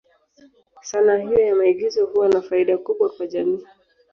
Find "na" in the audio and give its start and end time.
2.29-2.41